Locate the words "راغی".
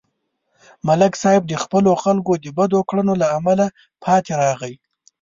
4.41-4.73